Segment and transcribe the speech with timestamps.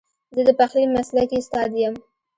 [0.35, 1.95] زه د پخلي مسلکي استاد یم